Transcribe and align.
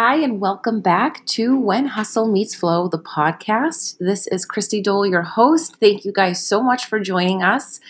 Hi, 0.00 0.14
and 0.14 0.40
welcome 0.40 0.80
back 0.80 1.26
to 1.26 1.58
When 1.58 1.86
Hustle 1.86 2.30
Meets 2.30 2.54
Flow, 2.54 2.86
the 2.86 3.00
podcast. 3.00 3.98
This 3.98 4.28
is 4.28 4.44
Christy 4.44 4.80
Dole, 4.80 5.04
your 5.04 5.22
host. 5.22 5.74
Thank 5.80 6.04
you 6.04 6.12
guys 6.12 6.40
so 6.40 6.62
much 6.62 6.86
for 6.86 7.00
joining 7.00 7.42
us. 7.42 7.80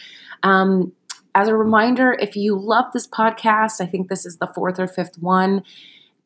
Um, 0.43 0.93
as 1.35 1.49
a 1.49 1.55
reminder, 1.55 2.15
if 2.15 2.35
you 2.35 2.59
love 2.59 2.87
this 2.95 3.07
podcast, 3.07 3.83
I 3.83 3.85
think 3.85 4.09
this 4.09 4.25
is 4.25 4.39
the 4.39 4.47
fourth 4.47 4.81
or 4.81 4.89
fifth 4.89 5.19
one, 5.19 5.63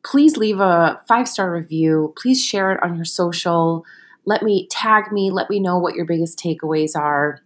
please 0.05 0.37
leave 0.37 0.61
a 0.61 1.01
five 1.05 1.27
star 1.27 1.51
review. 1.51 2.13
Please 2.15 2.41
share 2.41 2.71
it 2.71 2.81
on 2.81 2.95
your 2.95 3.03
social. 3.03 3.85
Let 4.23 4.41
me 4.41 4.67
tag 4.67 5.11
me, 5.11 5.31
let 5.31 5.49
me 5.49 5.59
know 5.59 5.77
what 5.77 5.95
your 5.95 6.05
biggest 6.05 6.39
takeaways 6.39 6.95
are. 6.95 7.41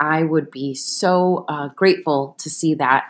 I 0.00 0.22
would 0.22 0.50
be 0.50 0.74
so 0.74 1.44
uh, 1.48 1.68
grateful 1.68 2.36
to 2.38 2.50
see 2.50 2.74
that 2.74 3.04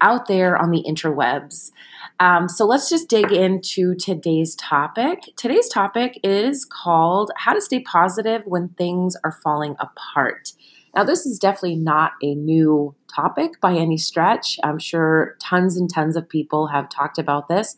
out 0.00 0.26
there 0.26 0.56
on 0.56 0.70
the 0.70 0.84
interwebs. 0.88 1.70
Um, 2.18 2.48
so 2.48 2.64
let's 2.64 2.88
just 2.88 3.08
dig 3.08 3.30
into 3.30 3.94
today's 3.94 4.54
topic. 4.54 5.30
Today's 5.36 5.68
topic 5.68 6.18
is 6.22 6.64
called 6.64 7.30
How 7.36 7.52
to 7.52 7.60
Stay 7.60 7.80
Positive 7.80 8.42
When 8.46 8.68
Things 8.70 9.16
Are 9.24 9.32
Falling 9.32 9.76
Apart. 9.78 10.52
Now, 10.94 11.04
this 11.04 11.24
is 11.24 11.38
definitely 11.38 11.76
not 11.76 12.12
a 12.22 12.34
new 12.34 12.94
topic 13.14 13.60
by 13.60 13.74
any 13.74 13.96
stretch. 13.96 14.58
I'm 14.64 14.78
sure 14.78 15.36
tons 15.40 15.76
and 15.76 15.92
tons 15.92 16.16
of 16.16 16.28
people 16.28 16.68
have 16.68 16.88
talked 16.88 17.18
about 17.18 17.48
this. 17.48 17.76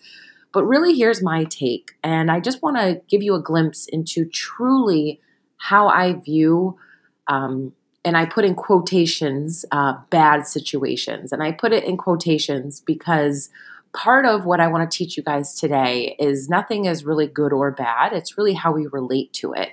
But 0.53 0.65
really, 0.65 0.95
here's 0.95 1.23
my 1.23 1.45
take. 1.45 1.93
And 2.03 2.31
I 2.31 2.41
just 2.41 2.63
want 2.63 2.77
to 2.77 3.01
give 3.09 3.23
you 3.23 3.35
a 3.35 3.43
glimpse 3.43 3.87
into 3.87 4.25
truly 4.25 5.21
how 5.57 5.89
I 5.89 6.15
view 6.15 6.79
um, 7.27 7.73
and 8.05 8.17
I 8.17 8.27
put 8.27 8.45
in 8.45 8.55
quotations 8.55 9.65
uh, 9.71 9.95
bad 10.11 10.47
situations. 10.47 11.33
And 11.33 11.43
I 11.43 11.53
put 11.53 11.73
it 11.73 11.85
in 11.85 11.97
quotations 11.97 12.81
because 12.81 13.49
part 13.93 14.27
of 14.27 14.45
what 14.45 14.61
I 14.61 14.69
want 14.69 14.91
to 14.91 14.97
teach 14.97 15.17
you 15.17 15.23
guys 15.23 15.55
today 15.55 16.17
is 16.19 16.49
nothing 16.49 16.87
is 16.87 17.05
really 17.05 17.27
good 17.27 17.53
or 17.53 17.71
bad, 17.71 18.13
it's 18.13 18.37
really 18.37 18.55
how 18.55 18.73
we 18.73 18.87
relate 18.87 19.33
to 19.35 19.53
it. 19.53 19.71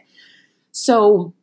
So, 0.71 1.33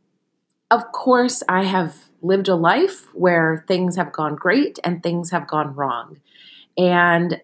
of 0.70 0.92
course, 0.92 1.42
I 1.48 1.64
have 1.64 1.96
lived 2.22 2.48
a 2.48 2.54
life 2.54 3.12
where 3.14 3.64
things 3.66 3.96
have 3.96 4.12
gone 4.12 4.34
great 4.34 4.78
and 4.84 5.02
things 5.02 5.30
have 5.30 5.46
gone 5.46 5.74
wrong. 5.74 6.20
And 6.76 7.40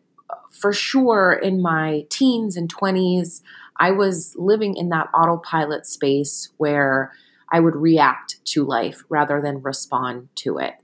for 0.50 0.72
sure, 0.72 1.32
in 1.32 1.62
my 1.62 2.04
teens 2.10 2.56
and 2.56 2.72
20s, 2.72 3.42
I 3.76 3.90
was 3.90 4.34
living 4.36 4.76
in 4.76 4.90
that 4.90 5.08
autopilot 5.14 5.86
space 5.86 6.50
where 6.58 7.12
I 7.52 7.60
would 7.60 7.76
react 7.76 8.44
to 8.46 8.64
life 8.64 9.04
rather 9.08 9.40
than 9.40 9.62
respond 9.62 10.28
to 10.36 10.58
it. 10.58 10.74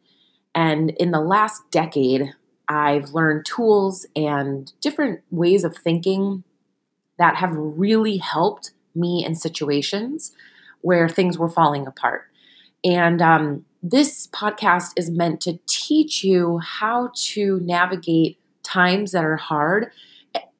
And 0.54 0.90
in 0.90 1.10
the 1.10 1.20
last 1.20 1.62
decade, 1.70 2.32
I've 2.68 3.10
learned 3.10 3.46
tools 3.46 4.06
and 4.14 4.70
different 4.80 5.20
ways 5.30 5.64
of 5.64 5.76
thinking 5.76 6.44
that 7.18 7.36
have 7.36 7.54
really 7.54 8.18
helped 8.18 8.72
me 8.94 9.24
in 9.24 9.34
situations 9.34 10.32
where 10.82 11.08
things 11.08 11.38
were 11.38 11.48
falling 11.48 11.86
apart. 11.86 12.24
And 12.84 13.22
um, 13.22 13.64
this 13.82 14.28
podcast 14.28 14.92
is 14.96 15.10
meant 15.10 15.40
to 15.42 15.58
teach 15.66 16.22
you 16.22 16.58
how 16.58 17.10
to 17.14 17.60
navigate 17.60 18.38
times 18.62 19.12
that 19.12 19.24
are 19.24 19.36
hard. 19.36 19.90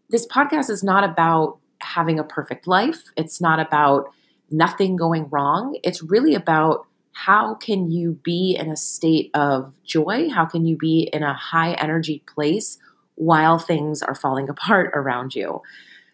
This 0.09 0.27
podcast 0.27 0.70
is 0.70 0.83
not 0.83 1.05
about 1.05 1.59
having 1.81 2.19
a 2.19 2.25
perfect 2.25 2.67
life, 2.67 3.05
it's 3.17 3.41
not 3.41 3.61
about 3.61 4.12
nothing 4.50 4.96
going 4.96 5.28
wrong. 5.30 5.78
It's 5.82 6.02
really 6.02 6.34
about 6.34 6.86
how 7.12 7.54
can 7.54 7.91
you 7.91 8.12
be 8.22 8.56
in 8.58 8.70
a 8.70 8.77
state 8.77 9.30
of 9.34 9.72
joy? 9.84 10.28
How 10.30 10.46
can 10.46 10.66
you 10.66 10.77
be 10.77 11.08
in 11.12 11.22
a 11.22 11.34
high 11.34 11.72
energy 11.72 12.22
place 12.32 12.78
while 13.16 13.58
things 13.58 14.02
are 14.02 14.14
falling 14.14 14.48
apart 14.48 14.92
around 14.94 15.34
you? 15.34 15.62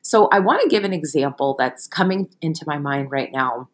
So, 0.02 0.28
I 0.28 0.40
want 0.40 0.62
to 0.62 0.68
give 0.68 0.84
an 0.84 0.92
example 0.92 1.56
that's 1.58 1.86
coming 1.86 2.28
into 2.42 2.64
my 2.66 2.78
mind 2.78 3.10
right 3.10 3.32
now. 3.32 3.68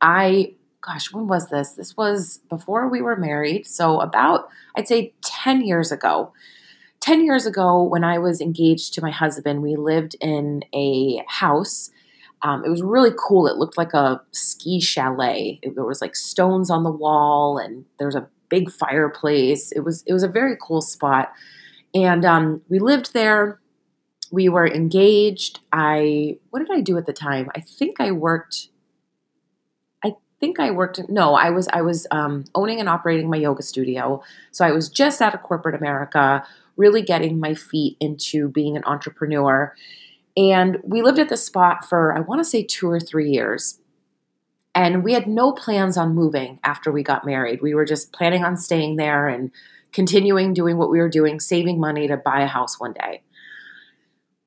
I, 0.00 0.54
gosh, 0.82 1.12
when 1.12 1.26
was 1.26 1.48
this? 1.48 1.72
This 1.72 1.96
was 1.96 2.40
before 2.50 2.88
we 2.88 3.00
were 3.00 3.16
married. 3.16 3.66
So, 3.66 4.00
about, 4.00 4.48
I'd 4.76 4.88
say 4.88 5.14
10 5.22 5.66
years 5.66 5.90
ago. 5.90 6.32
10 7.00 7.24
years 7.24 7.46
ago, 7.46 7.82
when 7.82 8.04
I 8.04 8.18
was 8.18 8.40
engaged 8.40 8.92
to 8.94 9.02
my 9.02 9.10
husband, 9.10 9.62
we 9.62 9.76
lived 9.76 10.16
in 10.20 10.64
a 10.74 11.24
house 11.28 11.90
um, 12.42 12.64
it 12.64 12.68
was 12.68 12.82
really 12.82 13.10
cool. 13.18 13.46
It 13.46 13.56
looked 13.56 13.76
like 13.76 13.94
a 13.94 14.20
ski 14.32 14.80
chalet. 14.80 15.58
It, 15.62 15.74
there 15.74 15.84
was 15.84 16.00
like 16.00 16.14
stones 16.14 16.70
on 16.70 16.84
the 16.84 16.90
wall, 16.90 17.58
and 17.58 17.84
there 17.98 18.06
was 18.06 18.14
a 18.14 18.28
big 18.48 18.70
fireplace. 18.70 19.72
It 19.72 19.80
was 19.80 20.02
it 20.06 20.12
was 20.12 20.22
a 20.22 20.28
very 20.28 20.56
cool 20.60 20.80
spot, 20.80 21.32
and 21.94 22.24
um, 22.24 22.62
we 22.68 22.78
lived 22.78 23.12
there. 23.12 23.60
We 24.30 24.48
were 24.48 24.68
engaged. 24.68 25.60
I 25.72 26.38
what 26.50 26.60
did 26.60 26.70
I 26.70 26.80
do 26.80 26.96
at 26.96 27.06
the 27.06 27.12
time? 27.12 27.50
I 27.56 27.60
think 27.60 28.00
I 28.00 28.12
worked. 28.12 28.68
I 30.04 30.14
think 30.38 30.60
I 30.60 30.70
worked. 30.70 31.00
No, 31.08 31.34
I 31.34 31.50
was 31.50 31.66
I 31.72 31.82
was 31.82 32.06
um, 32.12 32.44
owning 32.54 32.78
and 32.78 32.88
operating 32.88 33.28
my 33.28 33.38
yoga 33.38 33.62
studio. 33.62 34.22
So 34.52 34.64
I 34.64 34.70
was 34.70 34.88
just 34.88 35.20
out 35.20 35.34
of 35.34 35.42
corporate 35.42 35.74
America, 35.74 36.46
really 36.76 37.02
getting 37.02 37.40
my 37.40 37.54
feet 37.54 37.96
into 38.00 38.48
being 38.48 38.76
an 38.76 38.84
entrepreneur 38.84 39.74
and 40.38 40.78
we 40.84 41.02
lived 41.02 41.18
at 41.18 41.28
this 41.28 41.44
spot 41.44 41.84
for, 41.84 42.16
I 42.16 42.20
want 42.20 42.38
to 42.38 42.44
say, 42.44 42.62
two 42.62 42.88
or 42.88 43.00
three 43.00 43.28
years. 43.28 43.80
And 44.72 45.02
we 45.02 45.12
had 45.12 45.26
no 45.26 45.50
plans 45.50 45.96
on 45.96 46.14
moving 46.14 46.60
after 46.62 46.92
we 46.92 47.02
got 47.02 47.26
married. 47.26 47.60
We 47.60 47.74
were 47.74 47.84
just 47.84 48.12
planning 48.12 48.44
on 48.44 48.56
staying 48.56 48.96
there 48.96 49.26
and 49.26 49.50
continuing 49.92 50.54
doing 50.54 50.76
what 50.76 50.90
we 50.90 51.00
were 51.00 51.08
doing, 51.08 51.40
saving 51.40 51.80
money 51.80 52.06
to 52.06 52.16
buy 52.16 52.42
a 52.42 52.46
house 52.46 52.78
one 52.78 52.92
day. 52.92 53.22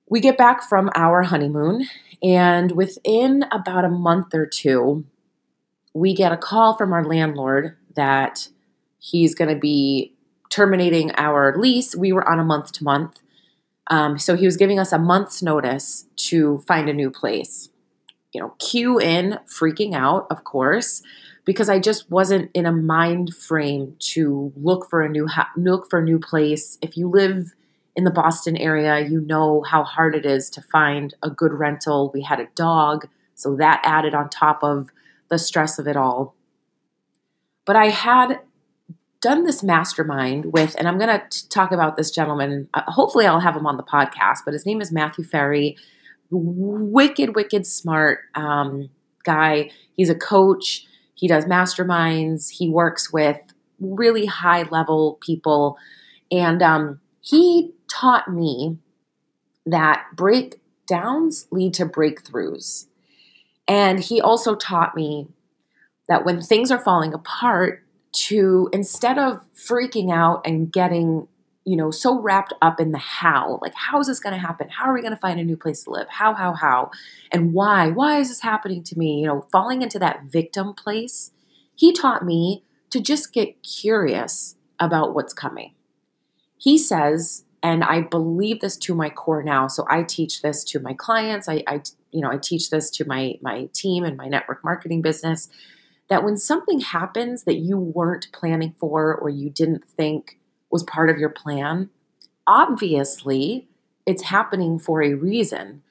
We 0.07 0.21
get 0.21 0.37
back 0.37 0.63
from 0.63 0.89
our 0.95 1.23
honeymoon, 1.23 1.87
and 2.23 2.71
within 2.71 3.43
about 3.51 3.83
a 3.83 3.89
month 3.89 4.33
or 4.33 4.45
two, 4.45 5.05
we 5.93 6.13
get 6.13 6.31
a 6.31 6.37
call 6.37 6.77
from 6.77 6.93
our 6.93 7.03
landlord 7.03 7.75
that 7.95 8.47
he's 8.97 9.35
going 9.35 9.53
to 9.53 9.59
be 9.59 10.13
terminating 10.49 11.11
our 11.15 11.57
lease. 11.57 11.95
We 11.95 12.13
were 12.13 12.27
on 12.29 12.39
a 12.39 12.45
month 12.45 12.71
to 12.73 12.83
month 12.85 13.19
um, 13.91 14.17
so 14.17 14.37
he 14.37 14.45
was 14.45 14.55
giving 14.55 14.79
us 14.79 14.93
a 14.93 14.97
month's 14.97 15.43
notice 15.43 16.07
to 16.15 16.59
find 16.59 16.89
a 16.89 16.93
new 16.93 17.11
place. 17.11 17.69
You 18.33 18.39
know, 18.39 18.55
cue 18.57 18.97
in 18.97 19.37
freaking 19.45 19.93
out, 19.93 20.27
of 20.31 20.45
course, 20.45 21.03
because 21.43 21.67
I 21.67 21.77
just 21.77 22.09
wasn't 22.09 22.49
in 22.53 22.65
a 22.65 22.71
mind 22.71 23.35
frame 23.35 23.97
to 24.13 24.53
look 24.55 24.89
for 24.89 25.01
a 25.01 25.09
new 25.09 25.27
ha- 25.27 25.51
look 25.57 25.89
for 25.89 25.99
a 25.99 26.03
new 26.03 26.19
place. 26.19 26.77
If 26.81 26.95
you 26.95 27.09
live 27.09 27.53
in 27.93 28.05
the 28.05 28.11
Boston 28.11 28.55
area, 28.55 29.05
you 29.05 29.19
know 29.19 29.61
how 29.61 29.83
hard 29.83 30.15
it 30.15 30.25
is 30.25 30.49
to 30.51 30.61
find 30.61 31.13
a 31.21 31.29
good 31.29 31.51
rental. 31.51 32.11
We 32.13 32.21
had 32.21 32.39
a 32.39 32.47
dog, 32.55 33.09
so 33.35 33.57
that 33.57 33.81
added 33.83 34.15
on 34.15 34.29
top 34.29 34.63
of 34.63 34.89
the 35.27 35.37
stress 35.37 35.77
of 35.77 35.85
it 35.85 35.97
all. 35.97 36.33
But 37.65 37.75
I 37.75 37.89
had 37.89 38.39
done 39.21 39.43
this 39.43 39.63
mastermind 39.63 40.51
with, 40.51 40.75
and 40.77 40.87
I'm 40.87 40.97
going 40.97 41.19
to 41.19 41.49
talk 41.49 41.71
about 41.71 41.95
this 41.95 42.11
gentleman. 42.11 42.67
Uh, 42.73 42.81
hopefully, 42.87 43.25
I'll 43.25 43.39
have 43.39 43.55
him 43.55 43.67
on 43.67 43.77
the 43.77 43.83
podcast, 43.83 44.39
but 44.43 44.53
his 44.53 44.65
name 44.65 44.81
is 44.81 44.91
Matthew 44.91 45.23
Ferry. 45.23 45.77
Wicked, 46.31 47.35
wicked 47.35 47.65
smart 47.67 48.19
um, 48.35 48.89
guy. 49.23 49.69
He's 49.93 50.09
a 50.09 50.15
coach. 50.15 50.85
He 51.13 51.27
does 51.27 51.45
masterminds. 51.45 52.49
He 52.49 52.67
works 52.67 53.13
with 53.13 53.37
really 53.79 54.25
high 54.25 54.63
level 54.63 55.19
people. 55.21 55.77
And 56.31 56.63
um, 56.63 56.99
he 57.19 57.73
taught 57.89 58.33
me 58.33 58.77
that 59.65 60.05
breakdowns 60.15 61.47
lead 61.51 61.73
to 61.75 61.85
breakthroughs. 61.85 62.87
And 63.67 63.99
he 63.99 64.19
also 64.19 64.55
taught 64.55 64.95
me 64.95 65.27
that 66.07 66.25
when 66.25 66.41
things 66.41 66.71
are 66.71 66.83
falling 66.83 67.13
apart, 67.13 67.83
to 68.13 68.69
instead 68.73 69.17
of 69.17 69.41
freaking 69.55 70.11
out 70.11 70.41
and 70.45 70.71
getting 70.71 71.27
you 71.63 71.77
know 71.77 71.91
so 71.91 72.19
wrapped 72.19 72.53
up 72.61 72.79
in 72.79 72.91
the 72.91 72.97
how 72.97 73.59
like 73.61 73.73
how 73.75 73.99
is 73.99 74.07
this 74.07 74.19
going 74.19 74.33
to 74.33 74.39
happen? 74.39 74.69
How 74.69 74.85
are 74.85 74.93
we 74.93 75.01
going 75.01 75.13
to 75.13 75.19
find 75.19 75.39
a 75.39 75.43
new 75.43 75.57
place 75.57 75.83
to 75.83 75.91
live? 75.91 76.07
How 76.09 76.33
how 76.33 76.53
how? 76.53 76.91
And 77.31 77.53
why? 77.53 77.89
Why 77.89 78.19
is 78.19 78.29
this 78.29 78.41
happening 78.41 78.83
to 78.83 78.97
me? 78.97 79.19
You 79.19 79.27
know 79.27 79.47
falling 79.51 79.81
into 79.81 79.99
that 79.99 80.25
victim 80.25 80.73
place 80.73 81.31
he 81.75 81.91
taught 81.91 82.23
me 82.23 82.63
to 82.91 82.99
just 82.99 83.33
get 83.33 83.63
curious 83.63 84.55
about 84.79 85.15
what's 85.15 85.33
coming. 85.33 85.73
He 86.57 86.77
says 86.77 87.45
and 87.63 87.83
i 87.83 88.01
believe 88.01 88.59
this 88.59 88.77
to 88.77 88.95
my 88.95 89.09
core 89.09 89.43
now 89.43 89.67
so 89.67 89.85
i 89.89 90.01
teach 90.03 90.41
this 90.41 90.63
to 90.63 90.79
my 90.79 90.93
clients 90.93 91.47
i, 91.47 91.63
I 91.67 91.81
you 92.11 92.21
know 92.21 92.31
i 92.31 92.37
teach 92.37 92.69
this 92.69 92.89
to 92.91 93.05
my 93.05 93.35
my 93.41 93.69
team 93.73 94.03
and 94.03 94.17
my 94.17 94.27
network 94.27 94.63
marketing 94.63 95.01
business 95.01 95.49
that 96.11 96.25
when 96.25 96.35
something 96.35 96.81
happens 96.81 97.45
that 97.45 97.55
you 97.55 97.77
weren't 97.77 98.27
planning 98.33 98.75
for 98.77 99.15
or 99.15 99.29
you 99.29 99.49
didn't 99.49 99.85
think 99.85 100.37
was 100.69 100.83
part 100.83 101.09
of 101.09 101.17
your 101.17 101.29
plan, 101.29 101.89
obviously 102.45 103.69
it's 104.05 104.23
happening 104.23 104.77
for 104.77 105.01
a 105.01 105.13
reason. 105.13 105.81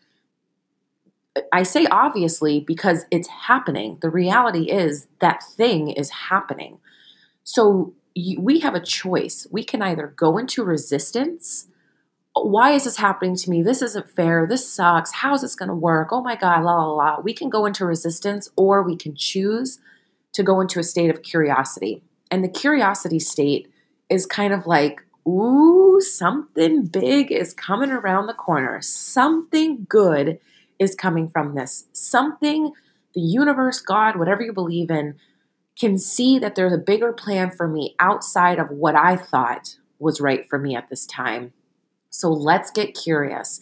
I 1.51 1.63
say 1.63 1.87
obviously 1.87 2.61
because 2.61 3.07
it's 3.11 3.29
happening. 3.29 3.97
The 4.03 4.11
reality 4.11 4.71
is 4.71 5.07
that 5.21 5.43
thing 5.43 5.91
is 5.91 6.11
happening. 6.11 6.81
So 7.43 7.95
you, 8.15 8.39
we 8.43 8.61
have 8.61 8.75
a 8.75 8.81
choice. 8.81 9.47
We 9.51 9.65
can 9.65 9.81
either 9.81 10.07
go 10.07 10.37
into 10.37 10.63
resistance 10.63 11.67
why 12.35 12.71
is 12.71 12.85
this 12.85 12.97
happening 12.97 13.35
to 13.35 13.51
me? 13.51 13.61
This 13.61 13.83
isn't 13.83 14.09
fair. 14.09 14.47
This 14.47 14.73
sucks. 14.73 15.13
How 15.13 15.35
is 15.35 15.43
this 15.43 15.57
going 15.57 15.69
to 15.69 15.75
work? 15.75 16.11
Oh 16.13 16.23
my 16.23 16.37
God, 16.37 16.63
la, 16.63 16.77
la, 16.77 16.93
la. 16.93 17.21
We 17.21 17.35
can 17.35 17.51
go 17.51 17.67
into 17.67 17.85
resistance 17.85 18.49
or 18.57 18.85
we 18.85 18.97
can 18.97 19.17
choose 19.17 19.81
to 20.33 20.43
go 20.43 20.61
into 20.61 20.79
a 20.79 20.85
state 20.85 21.11
of 21.11 21.23
curiosity. 21.23 22.03
And 22.31 22.45
the 22.45 22.49
curiosity 22.49 23.19
state 23.19 23.71
is 24.09 24.27
kind 24.27 24.53
of 24.53 24.67
like, 24.67 25.03
ooh, 25.27 26.01
something 26.01 26.87
big 26.87 27.33
is 27.33 27.55
coming 27.55 27.91
around 27.91 28.27
the 28.27 28.35
corner. 28.35 28.81
Something 28.81 29.87
good 29.89 30.39
is 30.79 30.95
coming 30.95 31.29
from 31.29 31.55
this. 31.55 31.87
Something 31.93 32.73
the 33.15 33.21
universe, 33.21 33.81
God, 33.81 34.17
whatever 34.17 34.43
you 34.43 34.53
believe 34.53 34.91
in, 34.91 35.17
can 35.79 35.99
see 35.99 36.39
that 36.39 36.55
there's 36.55 36.73
a 36.73 36.79
bigger 36.79 37.13
plan 37.13 37.51
for 37.51 37.67
me 37.67 37.95
outside 37.99 38.59
of 38.59 38.71
what 38.71 38.95
I 38.95 39.17
thought 39.17 39.77
was 39.99 40.21
right 40.21 40.49
for 40.49 40.59
me 40.59 40.77
at 40.77 40.89
this 40.91 41.07
time. 41.07 41.53
So 42.11 42.31
let's 42.31 42.71
get 42.71 42.95
curious. 42.95 43.61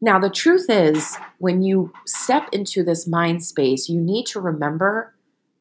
Now, 0.00 0.18
the 0.18 0.30
truth 0.30 0.66
is, 0.68 1.16
when 1.38 1.62
you 1.62 1.92
step 2.06 2.48
into 2.52 2.82
this 2.82 3.06
mind 3.06 3.44
space, 3.44 3.88
you 3.88 4.00
need 4.00 4.26
to 4.26 4.40
remember 4.40 5.14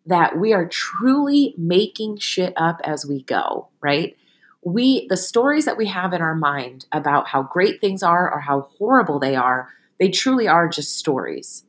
that 0.06 0.38
we 0.38 0.54
are 0.54 0.68
truly 0.68 1.56
making 1.58 2.18
shit 2.18 2.54
up 2.56 2.80
as 2.84 3.06
we 3.06 3.24
go, 3.24 3.70
right? 3.82 4.16
We, 4.64 5.08
the 5.10 5.18
stories 5.18 5.66
that 5.66 5.78
we 5.78 5.88
have 5.88 6.14
in 6.14 6.22
our 6.22 6.36
mind 6.36 6.86
about 6.92 7.28
how 7.28 7.44
great 7.44 7.82
things 7.82 8.04
are 8.04 8.32
or 8.32 8.40
how 8.40 8.62
horrible 8.78 9.20
they 9.20 9.36
are, 9.36 9.70
they 10.00 10.10
truly 10.10 10.48
are 10.48 10.68
just 10.68 10.98
stories. 10.98 11.64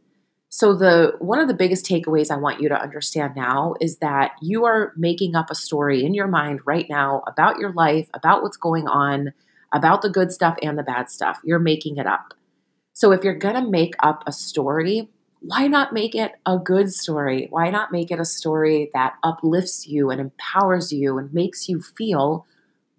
So 0.49 0.75
the 0.75 1.17
one 1.19 1.39
of 1.39 1.49
the 1.49 1.55
biggest 1.55 1.85
takeaways 1.85 2.31
I 2.31 2.39
want 2.39 2.61
you 2.61 2.71
to 2.71 2.81
understand 2.81 3.37
now 3.37 3.75
is 3.81 3.99
that 3.99 4.33
you 4.41 4.65
are 4.65 4.93
making 4.97 5.35
up 5.35 5.51
a 5.51 5.55
story 5.55 6.03
in 6.03 6.15
your 6.15 6.29
mind 6.29 6.61
right 6.65 6.87
now 6.89 7.23
about 7.27 7.59
your 7.59 7.73
life, 7.73 8.09
about 8.15 8.43
what's 8.43 8.57
going 8.57 8.87
on, 8.87 9.35
about 9.73 10.01
the 10.01 10.09
good 10.09 10.33
stuff 10.33 10.57
and 10.63 10.79
the 10.79 10.83
bad 10.83 11.11
stuff. 11.11 11.41
You're 11.45 11.59
making 11.59 11.99
it 11.99 12.07
up. 12.07 12.33
So 12.95 13.13
if 13.13 13.23
you're 13.23 13.35
going 13.35 13.57
to 13.57 13.71
make 13.71 13.95
up 13.99 14.23
a 14.27 14.33
story, 14.33 15.11
why 15.41 15.67
not 15.69 15.93
make 15.93 16.15
it 16.15 16.33
a 16.45 16.59
good 16.59 16.93
story? 16.93 17.49
Why 17.51 17.71
not 17.71 17.93
make 17.93 18.11
it 18.11 18.21
a 18.21 18.25
story 18.25 18.91
that 18.95 19.15
uplifts 19.23 19.87
you 19.87 20.11
and 20.11 20.21
empowers 20.21 20.93
you 20.93 21.19
and 21.19 21.33
makes 21.33 21.69
you 21.69 21.81
feel 21.81 22.47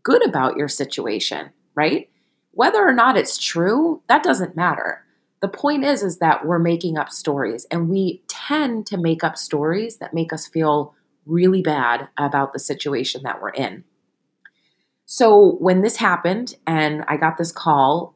good 0.03 0.25
about 0.25 0.57
your 0.57 0.67
situation, 0.67 1.49
right? 1.75 2.09
Whether 2.51 2.87
or 2.87 2.93
not 2.93 3.17
it's 3.17 3.37
true, 3.37 4.01
that 4.07 4.23
doesn't 4.23 4.55
matter. 4.55 5.03
The 5.41 5.47
point 5.47 5.83
is 5.83 6.01
is 6.01 6.17
that 6.17 6.45
we're 6.45 6.59
making 6.59 6.97
up 6.97 7.09
stories 7.09 7.65
and 7.69 7.89
we 7.89 8.23
tend 8.27 8.87
to 8.87 8.97
make 8.97 9.23
up 9.23 9.37
stories 9.37 9.97
that 9.97 10.13
make 10.13 10.33
us 10.33 10.47
feel 10.47 10.95
really 11.25 11.61
bad 11.61 12.07
about 12.17 12.53
the 12.53 12.59
situation 12.59 13.21
that 13.23 13.41
we're 13.41 13.49
in. 13.49 13.83
So 15.05 15.55
when 15.59 15.81
this 15.81 15.97
happened 15.97 16.55
and 16.65 17.03
I 17.07 17.17
got 17.17 17.37
this 17.37 17.51
call, 17.51 18.15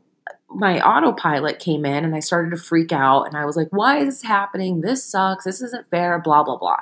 my 0.54 0.80
autopilot 0.82 1.60
came 1.60 1.86
in 1.86 2.04
and 2.04 2.16
I 2.16 2.20
started 2.20 2.52
to 2.52 2.62
freak 2.62 2.92
out 2.92 3.24
and 3.24 3.36
I 3.36 3.46
was 3.46 3.56
like, 3.56 3.70
why 3.72 4.00
is 4.00 4.22
this 4.22 4.28
happening? 4.28 4.82
This 4.82 5.04
sucks. 5.04 5.46
This 5.46 5.62
isn't 5.62 5.90
fair, 5.90 6.20
blah, 6.20 6.44
blah, 6.44 6.58
blah. 6.58 6.80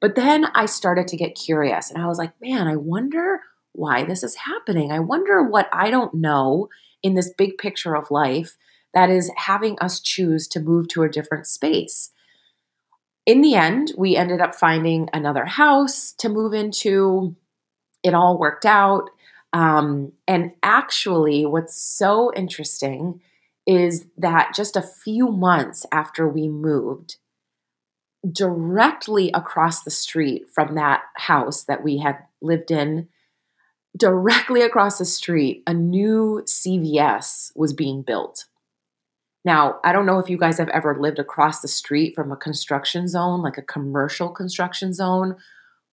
But 0.00 0.14
then 0.14 0.46
I 0.54 0.66
started 0.66 1.08
to 1.08 1.16
get 1.16 1.34
curious 1.34 1.90
and 1.90 2.02
I 2.02 2.06
was 2.06 2.18
like, 2.18 2.32
man, 2.40 2.66
I 2.66 2.76
wonder 2.76 3.40
why 3.72 4.04
this 4.04 4.22
is 4.22 4.34
happening. 4.34 4.92
I 4.92 4.98
wonder 4.98 5.42
what 5.42 5.68
I 5.72 5.90
don't 5.90 6.14
know 6.14 6.68
in 7.02 7.14
this 7.14 7.32
big 7.36 7.58
picture 7.58 7.96
of 7.96 8.10
life 8.10 8.56
that 8.94 9.10
is 9.10 9.30
having 9.36 9.78
us 9.80 10.00
choose 10.00 10.46
to 10.48 10.60
move 10.60 10.88
to 10.88 11.02
a 11.02 11.08
different 11.08 11.46
space. 11.46 12.10
In 13.24 13.40
the 13.40 13.54
end, 13.54 13.92
we 13.96 14.16
ended 14.16 14.40
up 14.40 14.54
finding 14.54 15.08
another 15.12 15.44
house 15.44 16.12
to 16.18 16.28
move 16.28 16.52
into. 16.52 17.36
It 18.02 18.14
all 18.14 18.38
worked 18.38 18.66
out. 18.66 19.10
Um, 19.52 20.12
and 20.26 20.52
actually, 20.62 21.44
what's 21.46 21.76
so 21.76 22.32
interesting 22.34 23.20
is 23.66 24.06
that 24.16 24.54
just 24.54 24.76
a 24.76 24.82
few 24.82 25.28
months 25.28 25.86
after 25.92 26.28
we 26.28 26.48
moved, 26.48 27.16
directly 28.30 29.30
across 29.32 29.82
the 29.82 29.90
street 29.90 30.44
from 30.52 30.74
that 30.74 31.02
house 31.16 31.64
that 31.64 31.82
we 31.82 31.98
had 31.98 32.18
lived 32.40 32.70
in, 32.70 33.08
directly 33.96 34.62
across 34.62 34.98
the 34.98 35.04
street, 35.04 35.62
a 35.66 35.74
new 35.74 36.42
CVS 36.46 37.52
was 37.54 37.72
being 37.72 38.02
built. 38.02 38.46
Now, 39.44 39.80
I 39.84 39.92
don't 39.92 40.06
know 40.06 40.18
if 40.18 40.30
you 40.30 40.38
guys 40.38 40.58
have 40.58 40.68
ever 40.68 40.96
lived 40.98 41.18
across 41.18 41.60
the 41.60 41.68
street 41.68 42.14
from 42.14 42.30
a 42.30 42.36
construction 42.36 43.08
zone, 43.08 43.42
like 43.42 43.58
a 43.58 43.62
commercial 43.62 44.28
construction 44.28 44.92
zone, 44.92 45.36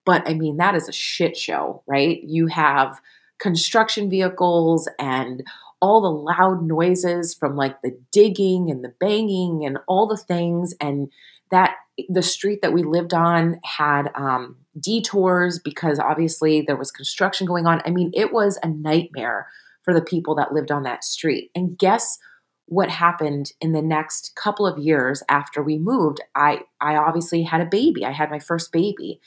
but 0.06 0.26
I 0.26 0.34
mean, 0.34 0.56
that 0.58 0.76
is 0.76 0.88
a 0.88 0.92
shit 0.92 1.36
show, 1.36 1.82
right? 1.86 2.22
You 2.22 2.46
have 2.46 3.00
construction 3.40 4.10
vehicles 4.10 4.88
and 4.98 5.42
all 5.80 6.00
the 6.00 6.08
loud 6.08 6.62
noises 6.62 7.34
from 7.34 7.56
like 7.56 7.80
the 7.82 7.98
digging 8.12 8.70
and 8.70 8.84
the 8.84 8.92
banging 9.00 9.64
and 9.64 9.78
all 9.88 10.06
the 10.06 10.16
things 10.16 10.74
and 10.80 11.10
that 11.50 11.74
the 12.08 12.22
street 12.22 12.60
that 12.62 12.72
we 12.72 12.82
lived 12.82 13.14
on 13.14 13.58
had 13.64 14.10
um, 14.14 14.56
detours 14.78 15.58
because 15.58 15.98
obviously 15.98 16.62
there 16.62 16.76
was 16.76 16.90
construction 16.90 17.46
going 17.46 17.66
on. 17.66 17.80
I 17.84 17.90
mean 17.90 18.10
it 18.14 18.32
was 18.32 18.58
a 18.62 18.68
nightmare 18.68 19.48
for 19.82 19.94
the 19.94 20.02
people 20.02 20.34
that 20.36 20.52
lived 20.52 20.70
on 20.70 20.82
that 20.84 21.02
street. 21.02 21.50
And 21.54 21.76
guess 21.78 22.18
what 22.66 22.90
happened 22.90 23.52
in 23.60 23.72
the 23.72 23.82
next 23.82 24.32
couple 24.36 24.66
of 24.66 24.78
years 24.78 25.22
after 25.28 25.62
we 25.62 25.78
moved? 25.78 26.20
I 26.34 26.60
i 26.80 26.94
obviously 26.96 27.42
had 27.42 27.62
a 27.62 27.66
baby. 27.66 28.04
I 28.04 28.12
had 28.12 28.30
my 28.30 28.38
first 28.38 28.70
baby 28.70 29.20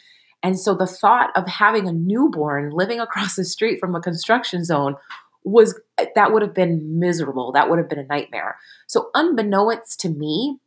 and 0.43 0.59
so 0.59 0.75
the 0.75 0.85
thought 0.85 1.31
of 1.35 1.47
having 1.47 1.87
a 1.87 1.93
newborn 1.93 2.71
living 2.71 2.99
across 2.99 3.35
the 3.35 3.45
street 3.45 3.79
from 3.79 3.95
a 3.95 4.01
construction 4.01 4.63
zone 4.65 4.95
was 5.45 5.79
that 6.15 6.31
would 6.31 6.41
have 6.41 6.53
been 6.53 6.99
miserable. 6.99 7.51
That 7.51 7.69
would 7.69 7.79
have 7.79 7.89
been 7.89 7.99
a 7.99 8.05
nightmare. 8.05 8.57
So, 8.87 9.09
unbeknownst 9.13 9.99
to 10.01 10.09
me, 10.09 10.59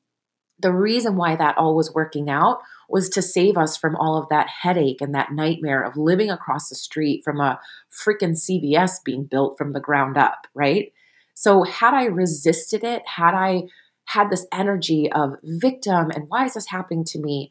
the 0.58 0.73
reason 0.73 1.17
why 1.17 1.37
that 1.37 1.56
all 1.58 1.76
was 1.76 1.94
working 1.94 2.31
out 2.31 2.61
was 2.88 3.08
to 3.11 3.23
save 3.23 3.56
us 3.56 3.76
from 3.76 3.96
all 3.96 4.17
of 4.17 4.28
that 4.28 4.49
headache 4.62 5.00
and 5.00 5.14
that 5.14 5.32
nightmare 5.32 5.82
of 5.82 5.96
living 5.96 6.31
across 6.31 6.69
the 6.69 6.75
street 6.75 7.23
from 7.25 7.40
a 7.40 7.58
freaking 7.90 8.37
CVS 8.37 9.02
being 9.05 9.25
built 9.25 9.58
from 9.58 9.73
the 9.73 9.81
ground 9.81 10.17
up, 10.17 10.46
right? 10.55 10.93
So, 11.34 11.64
had 11.64 11.94
I 11.94 12.05
resisted 12.05 12.84
it, 12.84 13.02
had 13.06 13.34
I 13.34 13.64
had 14.06 14.31
this 14.31 14.46
energy 14.52 15.11
of 15.11 15.37
victim 15.43 16.11
and 16.14 16.28
why 16.28 16.44
is 16.44 16.55
this 16.55 16.69
happening 16.69 17.05
to 17.05 17.19
me? 17.19 17.50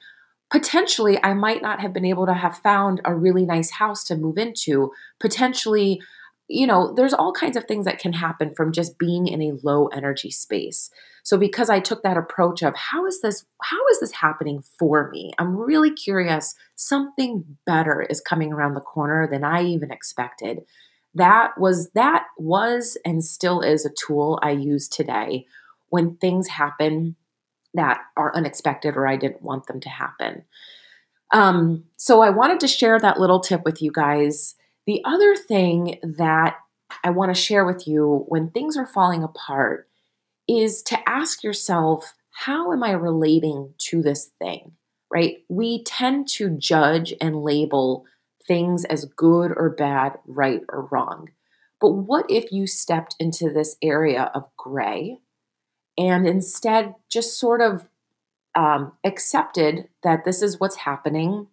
Potentially 0.56 1.22
I 1.22 1.34
might 1.34 1.62
not 1.62 1.82
have 1.82 1.92
been 1.92 2.06
able 2.06 2.26
to 2.28 2.34
have 2.34 2.60
found 2.60 3.02
a 3.04 3.14
really 3.14 3.46
nice 3.46 3.72
house 3.72 4.06
to 4.06 4.16
move 4.16 4.38
into. 4.38 4.94
Potentially, 5.20 6.00
you 6.48 6.66
know, 6.66 6.94
there's 6.94 7.14
all 7.14 7.34
kinds 7.34 7.58
of 7.58 7.66
things 7.66 7.84
that 7.84 8.00
can 8.00 8.14
happen 8.14 8.56
from 8.56 8.72
just 8.72 8.98
being 8.98 9.28
in 9.28 9.42
a 9.42 9.58
low 9.64 9.88
energy 9.88 10.32
space. 10.32 10.90
So 11.24 11.38
because 11.38 11.70
I 11.70 11.82
took 11.82 12.04
that 12.04 12.16
approach 12.16 12.64
of 12.64 12.74
how 12.74 13.06
is 13.06 13.20
this 13.20 13.46
how 13.64 13.86
is 13.92 14.00
this 14.00 14.14
happening 14.14 14.64
for 14.80 15.10
me? 15.10 15.34
I'm 15.38 15.58
really 15.58 15.92
curious. 15.92 16.56
Something 16.78 17.58
better 17.66 18.02
is 18.10 18.22
coming 18.22 18.54
around 18.54 18.76
the 18.76 18.80
corner 18.80 19.28
than 19.30 19.44
I 19.44 19.62
even 19.62 19.92
expected. 19.92 20.62
That 21.16 21.52
was 21.60 21.90
that 21.96 22.28
was 22.38 22.98
and 23.04 23.26
still 23.26 23.60
is 23.60 23.86
a 23.86 23.92
tool 24.08 24.40
I 24.42 24.52
use 24.52 24.88
today 24.88 25.48
when 25.90 26.16
things 26.16 26.48
happen 26.48 27.18
that 27.76 28.02
are 28.18 28.36
unexpected 28.36 28.96
or 28.96 29.08
I 29.08 29.18
didn't 29.18 29.42
want 29.42 29.68
them 29.68 29.80
to 29.82 29.90
happen. 29.90 30.44
Um, 31.32 31.86
so 31.98 32.22
I 32.22 32.30
wanted 32.30 32.60
to 32.62 32.68
share 32.68 33.00
that 33.00 33.20
little 33.20 33.40
tip 33.40 33.64
with 33.66 33.82
you 33.82 33.92
guys. 33.92 34.56
The 34.86 35.02
other 35.06 35.36
thing 35.36 36.00
that 36.04 36.58
I 37.04 37.10
want 37.10 37.36
to 37.36 37.42
share 37.42 37.66
with 37.66 37.88
you 37.88 38.26
when 38.28 38.50
things 38.50 38.78
are 38.78 38.86
falling 38.86 39.24
apart 39.24 39.88
is 40.48 40.82
to 40.84 41.10
ask 41.10 41.44
yourself, 41.44 42.14
how 42.32 42.72
am 42.72 42.84
I 42.84 42.92
relating 42.92 43.74
to 43.90 44.02
this 44.02 44.32
thing? 44.40 44.74
Right? 45.12 45.38
We 45.50 45.84
tend 45.84 46.28
to 46.30 46.50
judge 46.50 47.14
and 47.22 47.44
label 47.44 48.06
things 48.48 48.86
as 48.86 49.06
good 49.06 49.52
or 49.56 49.70
bad, 49.70 50.14
right 50.26 50.62
or 50.70 50.88
wrong. 50.92 51.30
But 51.82 51.92
what 51.92 52.26
if 52.30 52.52
you 52.52 52.68
stepped 52.68 53.16
into 53.20 53.50
this 53.50 53.76
area 53.82 54.32
of 54.34 54.46
gray 54.58 55.20
and 55.98 56.28
instead 56.28 56.96
just 57.10 57.40
sort 57.40 57.62
of 57.62 57.88
um, 58.56 58.94
accepted 59.04 59.90
that 60.04 60.26
this 60.26 60.42
is 60.42 60.60
what's 60.60 60.78
happening 60.78 61.48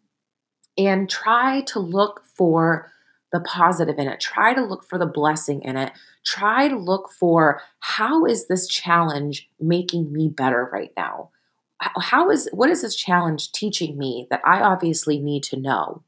and 0.78 1.10
try 1.10 1.60
to 1.62 1.78
look 1.78 2.22
for 2.36 2.90
the 3.32 3.40
positive 3.40 3.98
in 3.98 4.08
it. 4.08 4.20
Try 4.20 4.54
to 4.54 4.62
look 4.62 4.84
for 4.84 4.98
the 4.98 5.06
blessing 5.06 5.62
in 5.62 5.76
it. 5.76 5.92
Try 6.24 6.68
to 6.68 6.76
look 6.76 7.10
for 7.10 7.62
how 7.80 8.24
is 8.24 8.46
this 8.46 8.68
challenge 8.68 9.48
making 9.58 10.12
me 10.12 10.28
better 10.28 10.68
right 10.72 10.92
now? 10.96 11.30
How 11.78 12.30
is 12.30 12.48
what 12.52 12.70
is 12.70 12.82
this 12.82 12.94
challenge 12.94 13.50
teaching 13.50 13.98
me 13.98 14.28
that 14.30 14.40
i 14.44 14.60
obviously 14.60 15.18
need 15.18 15.42
to 15.44 15.58
know? 15.58 16.04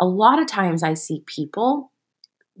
A 0.00 0.06
lot 0.06 0.40
of 0.40 0.48
times 0.48 0.82
i 0.82 0.94
see 0.94 1.22
people 1.26 1.92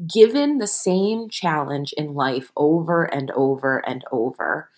given 0.06 0.58
the 0.58 0.66
same 0.66 1.28
challenge 1.28 1.92
in 1.96 2.14
life 2.14 2.52
over 2.56 3.04
and 3.04 3.30
over 3.32 3.78
and 3.78 4.04
over 4.12 4.70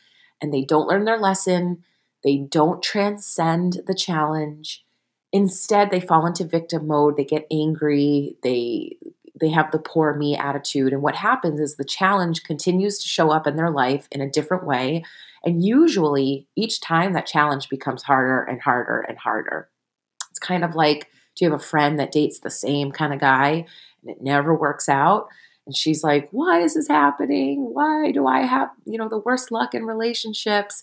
and 0.44 0.52
they 0.52 0.62
don't 0.62 0.86
learn 0.86 1.06
their 1.06 1.18
lesson. 1.18 1.82
They 2.22 2.36
don't 2.36 2.82
transcend 2.82 3.80
the 3.86 3.94
challenge. 3.94 4.84
Instead, 5.32 5.90
they 5.90 6.00
fall 6.00 6.26
into 6.26 6.44
victim 6.44 6.86
mode. 6.86 7.16
They 7.16 7.24
get 7.24 7.46
angry. 7.50 8.36
They 8.42 8.98
they 9.40 9.48
have 9.48 9.72
the 9.72 9.80
poor 9.80 10.14
me 10.14 10.36
attitude 10.36 10.92
and 10.92 11.02
what 11.02 11.16
happens 11.16 11.58
is 11.58 11.74
the 11.74 11.84
challenge 11.84 12.44
continues 12.44 13.00
to 13.00 13.08
show 13.08 13.30
up 13.30 13.48
in 13.48 13.56
their 13.56 13.70
life 13.70 14.06
in 14.12 14.20
a 14.20 14.30
different 14.30 14.64
way 14.64 15.02
and 15.44 15.64
usually 15.64 16.46
each 16.54 16.80
time 16.80 17.14
that 17.14 17.26
challenge 17.26 17.68
becomes 17.68 18.04
harder 18.04 18.44
and 18.44 18.60
harder 18.60 19.00
and 19.08 19.18
harder 19.18 19.68
it's 20.30 20.38
kind 20.38 20.62
of 20.64 20.76
like 20.76 21.08
do 21.34 21.44
you 21.44 21.50
have 21.50 21.60
a 21.60 21.64
friend 21.64 21.98
that 21.98 22.12
dates 22.12 22.38
the 22.38 22.48
same 22.48 22.92
kind 22.92 23.12
of 23.12 23.18
guy 23.18 23.66
and 24.02 24.16
it 24.16 24.22
never 24.22 24.54
works 24.54 24.88
out 24.88 25.26
and 25.66 25.76
she's 25.76 26.02
like 26.02 26.28
why 26.30 26.60
is 26.60 26.74
this 26.74 26.88
happening? 26.88 27.70
Why 27.72 28.10
do 28.12 28.26
i 28.26 28.40
have 28.40 28.70
you 28.84 28.98
know 28.98 29.08
the 29.08 29.18
worst 29.18 29.50
luck 29.50 29.74
in 29.74 29.84
relationships? 29.84 30.82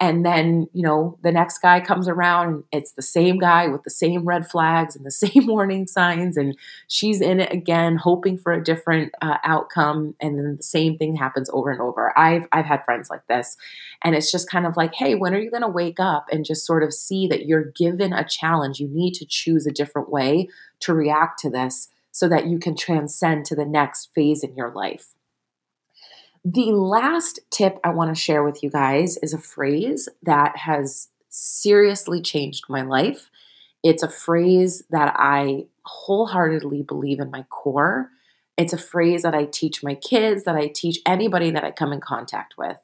And 0.00 0.26
then 0.26 0.66
you 0.72 0.82
know 0.82 1.16
the 1.22 1.30
next 1.30 1.58
guy 1.58 1.80
comes 1.80 2.08
around 2.08 2.48
and 2.48 2.64
it's 2.72 2.92
the 2.92 3.02
same 3.02 3.38
guy 3.38 3.68
with 3.68 3.84
the 3.84 3.90
same 3.90 4.24
red 4.24 4.50
flags 4.50 4.96
and 4.96 5.06
the 5.06 5.10
same 5.26 5.46
warning 5.46 5.86
signs. 5.86 6.36
And 6.36 6.56
she's 6.88 7.20
in 7.20 7.40
it 7.40 7.52
again 7.52 7.96
hoping 7.96 8.36
for 8.36 8.52
a 8.52 8.62
different 8.62 9.12
uh, 9.22 9.38
outcome. 9.44 10.14
And 10.20 10.38
then 10.38 10.56
the 10.56 10.62
same 10.62 10.98
thing 10.98 11.14
happens 11.14 11.50
over 11.52 11.70
and 11.70 11.80
over. 11.80 12.16
I've 12.18 12.46
i've 12.52 12.66
had 12.66 12.84
friends 12.84 13.10
like 13.10 13.26
this. 13.28 13.56
And 14.04 14.16
it's 14.16 14.32
just 14.32 14.50
kind 14.50 14.66
of 14.66 14.76
like 14.76 14.94
hey 14.94 15.14
when 15.14 15.34
are 15.34 15.40
you 15.40 15.50
going 15.50 15.62
to 15.62 15.68
wake 15.68 16.00
up 16.00 16.26
and 16.32 16.44
just 16.44 16.66
sort 16.66 16.82
of 16.82 16.92
see 16.92 17.26
that 17.28 17.46
you're 17.46 17.72
given 17.76 18.12
a 18.12 18.26
challenge? 18.26 18.80
You 18.80 18.88
need 18.88 19.14
to 19.14 19.26
choose 19.26 19.66
a 19.66 19.72
different 19.72 20.10
way 20.10 20.48
to 20.80 20.94
react 20.94 21.38
to 21.40 21.50
this 21.50 21.88
so 22.12 22.28
that 22.28 22.46
you 22.46 22.58
can 22.58 22.76
transcend 22.76 23.44
to 23.46 23.56
the 23.56 23.64
next 23.64 24.10
phase 24.14 24.44
in 24.44 24.54
your 24.54 24.70
life 24.72 25.14
the 26.44 26.72
last 26.72 27.40
tip 27.50 27.78
I 27.84 27.90
want 27.90 28.14
to 28.14 28.20
share 28.20 28.42
with 28.42 28.62
you 28.62 28.70
guys 28.70 29.16
is 29.18 29.32
a 29.32 29.38
phrase 29.38 30.08
that 30.22 30.56
has 30.56 31.08
seriously 31.28 32.20
changed 32.20 32.64
my 32.68 32.82
life. 32.82 33.30
It's 33.82 34.02
a 34.02 34.08
phrase 34.08 34.82
that 34.90 35.14
I 35.16 35.66
wholeheartedly 35.84 36.82
believe 36.82 37.20
in 37.20 37.30
my 37.30 37.44
core. 37.44 38.10
It's 38.56 38.72
a 38.72 38.78
phrase 38.78 39.22
that 39.22 39.34
I 39.34 39.44
teach 39.44 39.82
my 39.82 39.94
kids, 39.94 40.44
that 40.44 40.56
I 40.56 40.68
teach 40.68 41.00
anybody 41.06 41.50
that 41.52 41.64
I 41.64 41.70
come 41.70 41.92
in 41.92 42.00
contact 42.00 42.54
with. 42.58 42.76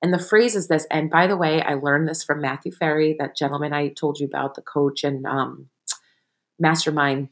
And 0.00 0.12
the 0.12 0.18
phrase 0.18 0.56
is 0.56 0.66
this, 0.66 0.86
and 0.90 1.10
by 1.10 1.28
the 1.28 1.36
way, 1.36 1.62
I 1.62 1.74
learned 1.74 2.08
this 2.08 2.24
from 2.24 2.40
Matthew 2.40 2.72
Ferry, 2.72 3.14
that 3.18 3.36
gentleman 3.36 3.72
I 3.72 3.88
told 3.88 4.18
you 4.18 4.26
about, 4.26 4.54
the 4.54 4.62
coach 4.62 5.04
and 5.04 5.24
um, 5.26 5.68
mastermind. 6.58 7.28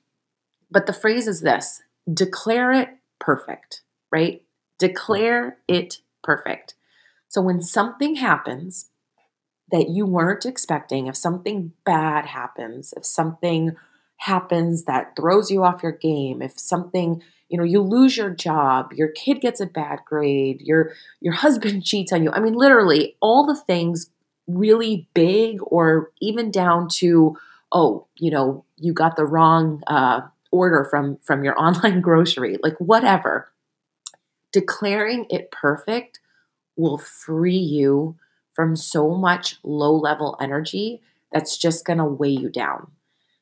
But 0.71 0.87
the 0.87 0.93
phrase 0.93 1.27
is 1.27 1.41
this 1.41 1.83
declare 2.13 2.73
it 2.73 2.89
perfect, 3.19 3.83
right? 4.11 4.43
Declare 4.79 5.59
it 5.69 5.99
perfect. 6.23 6.75
So 7.29 7.41
when 7.41 7.63
something 7.63 8.17
happens 8.17 8.91
that 9.71 9.89
you 9.89 10.05
weren't 10.07 10.47
expecting, 10.47 11.07
if 11.07 11.17
something 11.17 11.73
bad 11.85 12.27
happens, 12.27 12.93
if 12.97 13.07
something 13.07 13.77
happens 14.17 14.85
that 14.85 15.15
throws 15.17 15.51
you 15.51 15.65
off 15.65 15.83
your 15.83 15.93
game, 15.93 16.43
if 16.43 16.59
something, 16.59 17.23
you 17.49 17.57
know, 17.57 17.65
you 17.65 17.81
lose 17.81 18.17
your 18.17 18.31
job, 18.31 18.93
your 18.93 19.09
kid 19.09 19.41
gets 19.41 19.61
a 19.61 19.67
bad 19.67 20.01
grade, 20.05 20.61
your 20.61 20.93
your 21.21 21.35
husband 21.35 21.85
cheats 21.85 22.13
on 22.13 22.23
you. 22.23 22.31
I 22.33 22.41
mean 22.41 22.55
literally 22.55 23.17
all 23.21 23.47
the 23.47 23.57
things 23.57 24.11
really 24.47 25.09
big 25.15 25.59
or 25.63 26.11
even 26.21 26.51
down 26.51 26.89
to 26.89 27.37
oh, 27.73 28.07
you 28.17 28.31
know, 28.31 28.65
you 28.77 28.93
got 28.93 29.15
the 29.15 29.25
wrong 29.25 29.81
uh, 29.87 30.23
order 30.51 30.85
from 30.85 31.19
from 31.23 31.45
your 31.45 31.59
online 31.61 32.01
grocery, 32.01 32.59
like 32.63 32.77
whatever 32.79 33.51
declaring 34.53 35.27
it 35.31 35.51
perfect 35.51 36.19
will 36.77 36.99
free 36.99 37.57
you 37.57 38.17
from 38.53 38.77
so 38.77 39.11
much 39.15 39.57
low 39.63 39.95
level 39.95 40.37
energy 40.41 41.01
that's 41.33 41.57
just 41.57 41.85
going 41.85 41.99
to 41.99 42.05
weigh 42.05 42.31
you 42.31 42.49
down. 42.49 42.91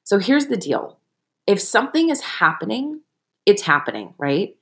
So 0.05 0.19
here's 0.19 0.47
the 0.47 0.57
deal 0.57 0.99
if 1.47 1.61
something 1.61 2.11
is 2.11 2.21
happening, 2.21 3.01
it's 3.47 3.63
happening, 3.63 4.15
right? 4.19 4.55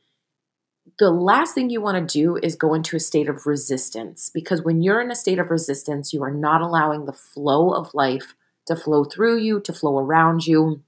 The 1.00 1.10
last 1.10 1.54
thing 1.54 1.68
you 1.68 1.80
want 1.80 2.08
to 2.08 2.12
do 2.12 2.36
is 2.36 2.54
go 2.54 2.72
into 2.72 2.96
a 2.96 3.00
state 3.00 3.28
of 3.28 3.44
resistance 3.44 4.30
because 4.32 4.62
when 4.62 4.82
you're 4.82 5.00
in 5.00 5.10
a 5.10 5.16
state 5.16 5.40
of 5.40 5.50
resistance, 5.50 6.12
you 6.12 6.22
are 6.22 6.30
not 6.30 6.62
allowing 6.62 7.04
the 7.04 7.12
flow 7.12 7.70
of 7.70 7.92
life 7.92 8.34
to 8.66 8.76
flow 8.76 9.04
through 9.04 9.38
you, 9.38 9.60
to 9.60 9.72
flow 9.72 9.98
around 9.98 10.46
you. 10.46 10.82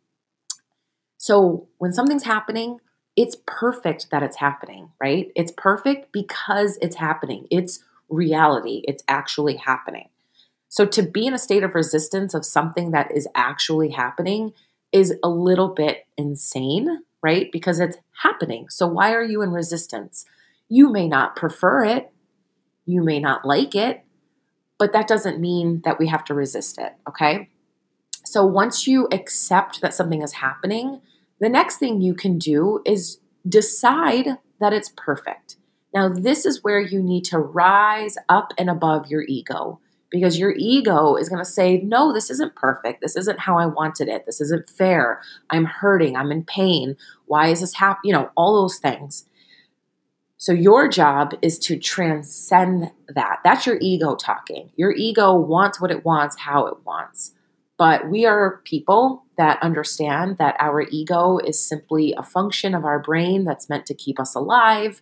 So 1.19 1.69
when 1.79 1.93
something's 1.93 2.25
happening, 2.25 2.79
it's 3.17 3.37
perfect 3.47 4.11
that 4.11 4.23
it's 4.23 4.37
happening, 4.37 4.91
right? 5.01 5.31
It's 5.35 5.53
perfect 5.57 6.13
because 6.13 6.79
it's 6.81 6.97
happening. 6.97 7.47
It's 7.51 7.85
reality. 8.09 8.83
It's 8.85 9.03
actually 9.09 9.57
happening. 9.57 10.09
So 10.69 10.87
to 10.87 11.03
be 11.03 11.27
in 11.27 11.35
a 11.35 11.39
state 11.39 11.63
of 11.63 11.75
resistance 11.75 12.35
of 12.35 12.45
something 12.45 12.93
that 12.93 13.11
is 13.15 13.27
actually 13.35 13.91
happening 13.91 14.53
is 14.93 15.15
a 15.23 15.29
little 15.29 15.69
bit 15.69 16.07
insane, 16.17 17.03
right? 17.23 17.51
Because 17.51 17.81
it's 17.81 17.99
happening. 18.23 18.69
So 18.69 18.87
why 18.87 19.13
are 19.13 19.23
you 19.23 19.43
in 19.43 19.51
resistance? 19.51 20.25
You 20.69 20.91
may 20.91 21.09
not 21.09 21.37
prefer 21.37 21.85
it, 21.85 22.13
you 22.87 23.03
may 23.03 23.19
not 23.19 23.45
like 23.45 23.75
it, 23.75 24.05
but 24.79 24.93
that 24.93 25.09
doesn't 25.09 25.41
mean 25.41 25.83
that 25.85 25.99
we 25.99 26.07
have 26.09 26.25
to 26.27 26.35
resist 26.35 26.79
it, 26.79 26.93
okay? 27.09 27.49
So 28.31 28.45
once 28.45 28.87
you 28.87 29.09
accept 29.11 29.81
that 29.81 29.95
something 29.95 30.21
is 30.21 30.35
happening, 30.35 31.01
the 31.41 31.49
next 31.49 31.79
thing 31.79 32.03
you 32.03 32.13
can 32.13 32.37
do 32.37 32.83
is 32.85 33.21
decide 33.49 34.37
that 34.61 34.75
it's 34.75 34.93
perfect. 34.99 35.57
Now, 35.95 36.11
this 36.11 36.45
is 36.45 36.63
where 36.63 36.79
you 36.79 37.03
need 37.03 37.25
to 37.25 37.39
rise 37.39 38.17
up 38.29 38.53
and 38.59 38.69
above 38.69 39.07
your 39.07 39.23
ego 39.23 39.81
because 40.11 40.39
your 40.39 40.55
ego 40.59 41.17
is 41.17 41.31
going 41.31 41.43
to 41.43 41.51
say, 41.51 41.79
No, 41.79 42.13
this 42.13 42.29
isn't 42.29 42.55
perfect. 42.55 43.01
This 43.01 43.17
isn't 43.17 43.41
how 43.41 43.57
I 43.57 43.65
wanted 43.65 44.09
it. 44.09 44.27
This 44.27 44.43
isn't 44.43 44.69
fair. 44.69 45.23
I'm 45.49 45.65
hurting. 45.65 46.15
I'm 46.15 46.31
in 46.31 46.45
pain. 46.45 46.99
Why 47.25 47.49
is 47.49 47.63
this 47.63 47.77
happening? 47.77 48.11
You 48.11 48.13
know, 48.13 48.31
all 48.37 48.61
those 48.61 48.77
things. 48.77 49.25
So, 50.37 50.53
your 50.53 50.87
job 50.87 51.33
is 51.41 51.59
to 51.61 51.79
transcend 51.79 52.91
that. 53.09 53.39
That's 53.43 53.65
your 53.65 53.79
ego 53.81 54.17
talking. 54.17 54.71
Your 54.77 54.93
ego 54.93 55.35
wants 55.35 55.81
what 55.81 55.91
it 55.91 56.05
wants, 56.05 56.39
how 56.41 56.67
it 56.67 56.85
wants. 56.85 57.33
But 57.79 58.11
we 58.11 58.27
are 58.27 58.61
people 58.65 59.25
that 59.39 59.63
understand 59.63 60.39
that 60.39 60.57
our 60.59 60.83
ego 60.83 61.39
is 61.39 61.65
simply 61.65 62.13
a 62.19 62.25
function 62.25 62.75
of 62.75 62.85
our 62.85 62.99
brain 62.99 63.45
that's 63.45 63.69
meant 63.69 63.87
to 63.87 63.95
keep 63.95 64.19
us 64.19 64.35
alive, 64.35 65.01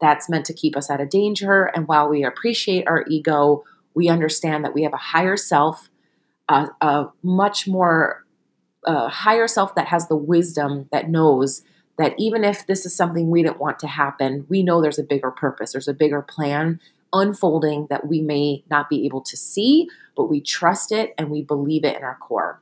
that's 0.00 0.28
meant 0.28 0.44
to 0.44 0.52
keep 0.52 0.76
us 0.76 0.90
out 0.90 1.00
of 1.00 1.08
danger. 1.08 1.64
And 1.64 1.88
while 1.88 2.08
we 2.08 2.22
appreciate 2.22 2.86
our 2.86 3.04
ego, 3.08 3.64
we 3.94 4.08
understand 4.08 4.64
that 4.64 4.74
we 4.74 4.82
have 4.82 4.92
a 4.92 4.98
higher 4.98 5.38
self, 5.38 5.88
a, 6.48 6.68
a 6.82 7.06
much 7.22 7.66
more 7.66 8.24
a 8.84 9.08
higher 9.08 9.48
self 9.48 9.74
that 9.74 9.88
has 9.88 10.08
the 10.08 10.16
wisdom 10.16 10.88
that 10.92 11.10
knows 11.10 11.62
that 11.98 12.14
even 12.16 12.44
if 12.44 12.66
this 12.66 12.86
is 12.86 12.94
something 12.94 13.28
we 13.28 13.42
didn't 13.42 13.58
want 13.58 13.78
to 13.80 13.88
happen, 13.88 14.46
we 14.48 14.62
know 14.62 14.80
there's 14.80 15.00
a 15.00 15.04
bigger 15.04 15.30
purpose, 15.30 15.72
there's 15.72 15.88
a 15.88 15.94
bigger 15.94 16.22
plan 16.22 16.78
unfolding 17.12 17.86
that 17.90 18.06
we 18.06 18.20
may 18.20 18.64
not 18.70 18.88
be 18.88 19.04
able 19.06 19.20
to 19.22 19.36
see, 19.36 19.88
but 20.16 20.24
we 20.24 20.40
trust 20.40 20.92
it 20.92 21.14
and 21.16 21.30
we 21.30 21.42
believe 21.42 21.84
it 21.84 21.96
in 21.96 22.02
our 22.02 22.16
core. 22.16 22.60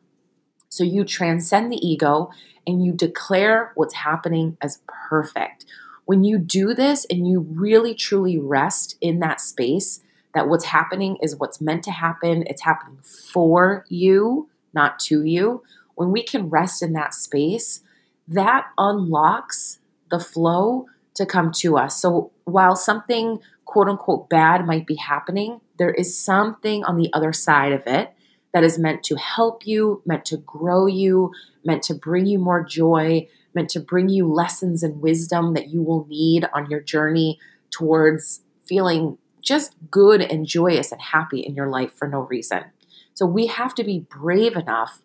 So 0.69 0.85
you 0.85 1.05
transcend 1.05 1.73
the 1.73 1.87
ego 1.87 2.31
and 2.67 2.85
you 2.85 2.93
declare 2.93 3.73
what's 3.77 3.95
happening 3.95 4.57
as 4.61 4.81
perfect. 4.87 5.65
When 6.05 6.23
you 6.23 6.39
do 6.39 6.75
this 6.75 7.07
and 7.11 7.27
you 7.27 7.41
really 7.41 7.95
truly 7.95 8.39
rest 8.39 8.97
in 9.01 9.21
that 9.21 9.41
space, 9.41 10.01
that 10.35 10.49
what's 10.49 10.67
happening 10.67 11.17
is 11.23 11.37
what's 11.37 11.61
meant 11.61 11.83
to 11.85 11.91
happen, 11.91 12.45
it's 12.47 12.63
happening 12.63 12.99
for 13.03 13.87
you, 13.89 14.49
not 14.75 14.99
to 15.01 15.25
you. 15.25 15.63
When 15.95 16.13
we 16.13 16.23
can 16.23 16.51
rest 16.51 16.83
in 16.83 16.93
that 16.93 17.15
space, 17.15 17.81
that 18.29 18.67
unlocks 18.77 19.79
the 20.11 20.21
flow 20.21 20.87
to 21.15 21.25
come 21.25 21.51
to 21.51 21.79
us. 21.79 22.01
So 22.01 22.33
while 22.45 22.77
something 22.77 23.41
quote 23.67 23.89
unquote 23.89 24.31
bad 24.31 24.67
might 24.67 24.87
be 24.87 24.95
happening, 24.95 25.61
there 25.79 25.91
is 25.91 26.19
something 26.19 26.83
on 26.85 26.97
the 26.97 27.11
other 27.13 27.33
side 27.33 27.73
of 27.73 27.83
it 27.87 28.13
that 28.55 28.65
is 28.65 28.79
meant 28.79 29.03
to 29.05 29.17
help 29.17 29.67
you, 29.67 30.03
meant 30.07 30.25
to 30.25 30.39
grow 30.39 30.87
you, 30.87 31.31
meant 31.65 31.83
to 31.83 31.95
bring 31.95 32.25
you 32.25 32.39
more 32.39 32.65
joy, 32.65 33.29
meant 33.55 33.69
to 33.69 33.81
bring 33.81 34.09
you 34.09 34.33
lessons 34.33 34.83
and 34.83 35.03
wisdom 35.03 35.53
that 35.53 35.69
you 35.69 35.83
will 35.83 36.07
need 36.09 36.49
on 36.55 36.71
your 36.71 36.81
journey 36.81 37.39
towards 37.71 38.41
feeling 38.65 39.19
just 39.43 39.75
good 39.91 40.21
and 40.23 40.47
joyous 40.47 40.91
and 40.91 41.01
happy 41.01 41.41
in 41.41 41.55
your 41.55 41.69
life 41.69 41.93
for 41.93 42.09
no 42.09 42.21
reason. 42.21 42.65
So 43.15 43.27
we 43.27 43.47
have 43.47 43.75
to 43.75 43.85
be 43.85 44.07
brave 44.11 44.57
enough 44.57 45.03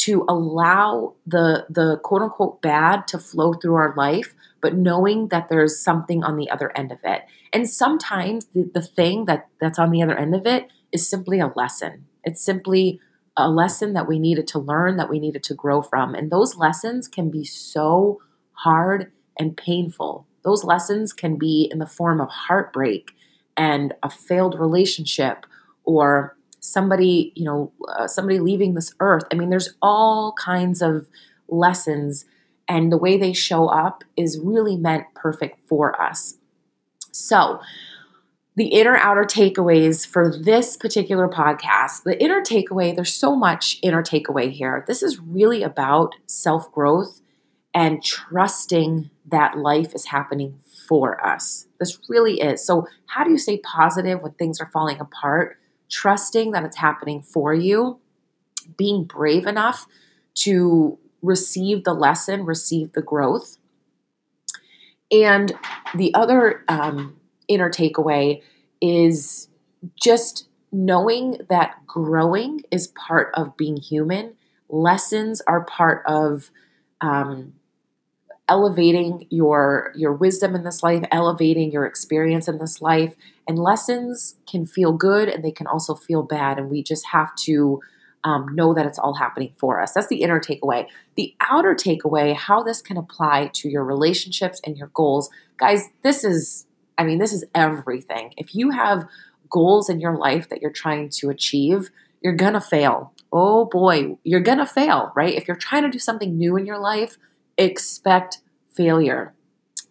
to 0.00 0.24
allow 0.28 1.14
the 1.26 1.66
the 1.68 1.98
quote 2.02 2.22
unquote 2.22 2.62
bad 2.62 3.06
to 3.08 3.18
flow 3.18 3.52
through 3.52 3.74
our 3.74 3.94
life, 3.96 4.34
but 4.60 4.74
knowing 4.74 5.28
that 5.28 5.48
there's 5.48 5.82
something 5.82 6.24
on 6.24 6.36
the 6.36 6.48
other 6.50 6.76
end 6.76 6.90
of 6.90 6.98
it. 7.04 7.22
And 7.52 7.68
sometimes 7.68 8.46
the, 8.54 8.70
the 8.72 8.82
thing 8.82 9.26
that 9.26 9.48
that's 9.60 9.78
on 9.78 9.90
the 9.90 10.02
other 10.02 10.16
end 10.16 10.34
of 10.34 10.46
it 10.46 10.68
is 10.92 11.08
simply 11.08 11.38
a 11.38 11.52
lesson. 11.54 12.06
It's 12.24 12.42
simply 12.42 13.00
a 13.36 13.48
lesson 13.48 13.92
that 13.92 14.08
we 14.08 14.18
needed 14.18 14.46
to 14.48 14.58
learn, 14.58 14.96
that 14.96 15.10
we 15.10 15.18
needed 15.18 15.42
to 15.44 15.54
grow 15.54 15.82
from. 15.82 16.14
And 16.14 16.30
those 16.30 16.56
lessons 16.56 17.06
can 17.06 17.30
be 17.30 17.44
so 17.44 18.20
hard 18.52 19.12
and 19.38 19.56
painful. 19.56 20.26
Those 20.42 20.64
lessons 20.64 21.12
can 21.12 21.36
be 21.36 21.68
in 21.70 21.78
the 21.78 21.86
form 21.86 22.20
of 22.20 22.28
heartbreak 22.28 23.12
and 23.56 23.94
a 24.02 24.08
failed 24.08 24.58
relationship 24.58 25.44
or 25.84 26.36
somebody, 26.60 27.32
you 27.34 27.44
know, 27.44 27.72
uh, 27.88 28.06
somebody 28.06 28.38
leaving 28.38 28.74
this 28.74 28.94
earth. 29.00 29.24
I 29.32 29.34
mean, 29.34 29.50
there's 29.50 29.74
all 29.82 30.34
kinds 30.38 30.82
of 30.82 31.08
lessons 31.48 32.24
and 32.70 32.92
the 32.92 32.96
way 32.96 33.16
they 33.16 33.32
show 33.32 33.66
up 33.66 34.04
is 34.16 34.38
really 34.40 34.76
meant 34.76 35.04
perfect 35.14 35.58
for 35.68 36.00
us. 36.00 36.38
So, 37.10 37.60
the 38.54 38.66
inner 38.66 38.96
outer 38.96 39.24
takeaways 39.24 40.06
for 40.06 40.32
this 40.36 40.76
particular 40.76 41.28
podcast, 41.28 42.04
the 42.04 42.22
inner 42.22 42.40
takeaway, 42.40 42.94
there's 42.94 43.12
so 43.12 43.34
much 43.34 43.78
inner 43.82 44.02
takeaway 44.02 44.52
here. 44.52 44.84
This 44.86 45.02
is 45.02 45.18
really 45.18 45.64
about 45.64 46.14
self 46.26 46.70
growth 46.70 47.20
and 47.74 48.04
trusting 48.04 49.10
that 49.26 49.58
life 49.58 49.92
is 49.94 50.06
happening 50.06 50.60
for 50.88 51.24
us. 51.26 51.66
This 51.80 51.98
really 52.08 52.40
is. 52.40 52.64
So, 52.64 52.86
how 53.06 53.24
do 53.24 53.30
you 53.30 53.38
stay 53.38 53.58
positive 53.58 54.20
when 54.20 54.32
things 54.32 54.60
are 54.60 54.70
falling 54.72 55.00
apart? 55.00 55.58
Trusting 55.90 56.52
that 56.52 56.64
it's 56.64 56.76
happening 56.76 57.20
for 57.22 57.52
you, 57.52 57.98
being 58.76 59.04
brave 59.04 59.46
enough 59.46 59.86
to 60.34 60.98
receive 61.22 61.84
the 61.84 61.92
lesson, 61.92 62.44
receive 62.44 62.92
the 62.92 63.02
growth. 63.02 63.58
And 65.10 65.52
the 65.94 66.14
other 66.14 66.64
um, 66.68 67.16
inner 67.48 67.68
takeaway 67.68 68.42
is 68.80 69.48
just 70.00 70.46
knowing 70.72 71.38
that 71.48 71.84
growing 71.86 72.62
is 72.70 72.88
part 72.88 73.30
of 73.34 73.56
being 73.56 73.76
human. 73.76 74.34
Lessons 74.68 75.42
are 75.48 75.64
part 75.64 76.04
of 76.06 76.50
um, 77.00 77.54
elevating 78.48 79.26
your 79.30 79.92
your 79.96 80.12
wisdom 80.12 80.54
in 80.54 80.64
this 80.64 80.82
life, 80.82 81.04
elevating 81.10 81.72
your 81.72 81.86
experience 81.86 82.46
in 82.46 82.58
this 82.58 82.80
life. 82.80 83.16
And 83.50 83.58
lessons 83.58 84.36
can 84.48 84.64
feel 84.64 84.92
good, 84.92 85.28
and 85.28 85.42
they 85.42 85.50
can 85.50 85.66
also 85.66 85.96
feel 85.96 86.22
bad. 86.22 86.56
And 86.56 86.70
we 86.70 86.84
just 86.84 87.04
have 87.06 87.34
to 87.46 87.80
um, 88.22 88.46
know 88.54 88.72
that 88.74 88.86
it's 88.86 88.96
all 88.96 89.14
happening 89.14 89.54
for 89.58 89.80
us. 89.80 89.92
That's 89.92 90.06
the 90.06 90.22
inner 90.22 90.38
takeaway. 90.38 90.86
The 91.16 91.34
outer 91.40 91.74
takeaway, 91.74 92.32
how 92.36 92.62
this 92.62 92.80
can 92.80 92.96
apply 92.96 93.50
to 93.54 93.68
your 93.68 93.82
relationships 93.82 94.60
and 94.64 94.78
your 94.78 94.92
goals. 94.94 95.30
Guys, 95.56 95.88
this 96.04 96.22
is, 96.22 96.68
I 96.96 97.02
mean, 97.02 97.18
this 97.18 97.32
is 97.32 97.44
everything. 97.52 98.34
If 98.36 98.54
you 98.54 98.70
have 98.70 99.08
goals 99.50 99.90
in 99.90 99.98
your 99.98 100.16
life 100.16 100.48
that 100.50 100.62
you're 100.62 100.70
trying 100.70 101.08
to 101.08 101.28
achieve, 101.28 101.90
you're 102.20 102.36
gonna 102.36 102.60
fail. 102.60 103.12
Oh 103.32 103.64
boy, 103.64 104.16
you're 104.22 104.38
gonna 104.38 104.64
fail, 104.64 105.10
right? 105.16 105.34
If 105.34 105.48
you're 105.48 105.56
trying 105.56 105.82
to 105.82 105.90
do 105.90 105.98
something 105.98 106.38
new 106.38 106.56
in 106.56 106.66
your 106.66 106.78
life, 106.78 107.18
expect 107.58 108.42
failure. 108.70 109.34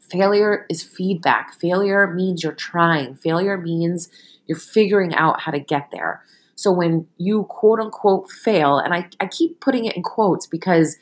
Failure 0.10 0.66
is 0.70 0.84
feedback. 0.84 1.54
Failure 1.54 2.08
means 2.08 2.44
you're 2.44 2.54
trying. 2.54 3.16
Failure 3.16 3.58
means 3.58 4.10
you're 4.48 4.58
figuring 4.58 5.14
out 5.14 5.42
how 5.42 5.52
to 5.52 5.60
get 5.60 5.90
there. 5.92 6.24
So 6.56 6.72
when 6.72 7.08
you 7.18 7.44
quote 7.44 7.80
unquote 7.80 8.30
fail, 8.30 8.80
and 8.80 8.94
I, 8.94 9.08
I 9.20 9.28
keep 9.28 9.60
putting 9.62 9.86
it 9.86 9.96
in 9.96 10.04
quotes 10.04 10.46
because 10.46 10.98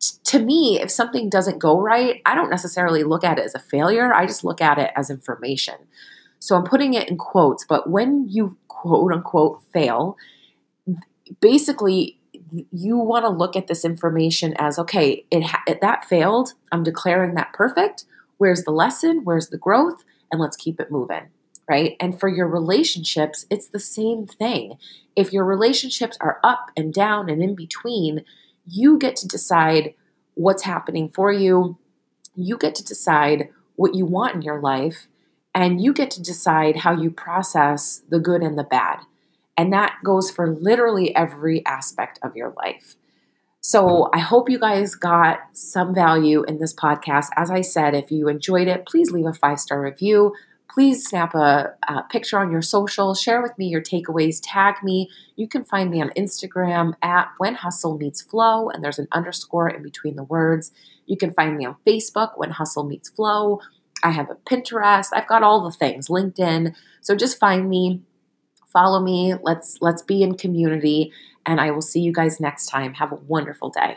t- 0.00 0.18
to 0.24 0.38
me, 0.38 0.80
if 0.80 0.90
something 0.90 1.30
doesn't 1.30 1.58
go 1.58 1.80
right, 1.80 2.20
I 2.26 2.34
don't 2.34 2.50
necessarily 2.50 3.04
look 3.04 3.24
at 3.24 3.38
it 3.38 3.44
as 3.44 3.54
a 3.54 3.58
failure. 3.58 4.12
I 4.12 4.26
just 4.26 4.44
look 4.44 4.60
at 4.60 4.78
it 4.78 4.90
as 4.96 5.08
information. 5.08 5.76
So 6.40 6.56
I'm 6.56 6.64
putting 6.64 6.94
it 6.94 7.08
in 7.08 7.16
quotes, 7.16 7.64
but 7.64 7.88
when 7.88 8.28
you 8.28 8.56
quote 8.68 9.12
unquote 9.12 9.62
fail, 9.72 10.16
basically 11.40 12.18
you 12.70 12.96
want 12.96 13.24
to 13.24 13.30
look 13.30 13.56
at 13.56 13.66
this 13.66 13.84
information 13.84 14.54
as 14.58 14.78
okay, 14.78 15.24
it, 15.30 15.50
it 15.66 15.80
that 15.80 16.04
failed. 16.04 16.54
I'm 16.72 16.82
declaring 16.82 17.34
that 17.34 17.52
perfect. 17.52 18.04
Where's 18.38 18.64
the 18.64 18.70
lesson? 18.70 19.20
Where's 19.24 19.48
the 19.48 19.58
growth? 19.58 20.04
And 20.32 20.40
let's 20.40 20.56
keep 20.56 20.80
it 20.80 20.90
moving 20.90 21.28
right? 21.68 21.96
And 22.00 22.18
for 22.18 22.28
your 22.28 22.48
relationships, 22.48 23.46
it's 23.50 23.68
the 23.68 23.78
same 23.78 24.26
thing. 24.26 24.78
If 25.14 25.32
your 25.32 25.44
relationships 25.44 26.16
are 26.20 26.40
up 26.42 26.70
and 26.76 26.92
down 26.92 27.28
and 27.28 27.42
in 27.42 27.54
between, 27.54 28.24
you 28.66 28.98
get 28.98 29.16
to 29.16 29.28
decide 29.28 29.94
what's 30.34 30.62
happening 30.62 31.10
for 31.10 31.30
you. 31.30 31.78
You 32.34 32.56
get 32.56 32.74
to 32.76 32.84
decide 32.84 33.50
what 33.76 33.94
you 33.94 34.06
want 34.06 34.34
in 34.34 34.42
your 34.42 34.60
life, 34.60 35.06
and 35.54 35.80
you 35.80 35.92
get 35.92 36.10
to 36.12 36.22
decide 36.22 36.76
how 36.76 36.92
you 36.92 37.10
process 37.10 38.02
the 38.08 38.18
good 38.18 38.42
and 38.42 38.58
the 38.58 38.64
bad. 38.64 39.00
And 39.56 39.72
that 39.72 39.96
goes 40.04 40.30
for 40.30 40.54
literally 40.54 41.14
every 41.14 41.64
aspect 41.66 42.18
of 42.22 42.36
your 42.36 42.54
life. 42.56 42.96
So 43.68 44.08
I 44.14 44.18
hope 44.18 44.48
you 44.48 44.58
guys 44.58 44.94
got 44.94 45.40
some 45.52 45.94
value 45.94 46.42
in 46.44 46.58
this 46.58 46.74
podcast. 46.74 47.26
As 47.36 47.50
I 47.50 47.60
said, 47.60 47.94
if 47.94 48.10
you 48.10 48.26
enjoyed 48.26 48.66
it, 48.66 48.86
please 48.86 49.10
leave 49.10 49.26
a 49.26 49.34
five 49.34 49.60
star 49.60 49.82
review 49.82 50.32
please 50.70 51.08
snap 51.08 51.34
a, 51.34 51.74
a, 51.88 52.02
picture 52.04 52.38
on 52.38 52.52
your 52.52 52.62
social, 52.62 53.14
share 53.14 53.42
with 53.42 53.56
me 53.58 53.66
your 53.66 53.82
takeaways, 53.82 54.38
tag 54.40 54.76
me. 54.84 55.10
You 55.34 55.48
can 55.48 55.64
find 55.64 55.90
me 55.90 56.00
on 56.00 56.10
Instagram 56.10 56.92
at 57.02 57.28
When 57.38 57.56
Hustle 57.56 57.98
Meets 57.98 58.22
Flow, 58.22 58.68
and 58.68 58.84
there's 58.84 58.98
an 58.98 59.08
underscore 59.10 59.68
in 59.68 59.82
between 59.82 60.14
the 60.14 60.22
words. 60.22 60.70
You 61.06 61.16
can 61.16 61.32
find 61.32 61.56
me 61.56 61.64
on 61.64 61.76
Facebook, 61.84 62.36
When 62.36 62.50
Hustle 62.50 62.84
Meets 62.84 63.08
Flow. 63.08 63.60
I 64.04 64.10
have 64.10 64.30
a 64.30 64.34
Pinterest. 64.34 65.08
I've 65.12 65.26
got 65.26 65.42
all 65.42 65.64
the 65.64 65.72
things, 65.72 66.08
LinkedIn. 66.08 66.74
So 67.00 67.16
just 67.16 67.40
find 67.40 67.68
me, 67.68 68.02
follow 68.72 69.00
me. 69.00 69.34
Let's 69.42 69.78
let's 69.80 70.02
be 70.02 70.22
in 70.22 70.36
community, 70.36 71.12
and 71.48 71.60
I 71.60 71.70
will 71.70 71.82
see 71.82 72.00
you 72.00 72.12
guys 72.12 72.38
next 72.40 72.66
time. 72.66 72.92
Have 72.94 73.10
a 73.10 73.16
wonderful 73.26 73.70
day. 73.70 73.80